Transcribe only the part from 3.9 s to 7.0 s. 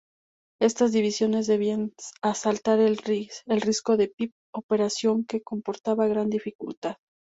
de Pip, operación que comportaba gran dificultad.